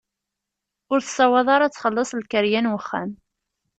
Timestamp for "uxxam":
2.79-3.11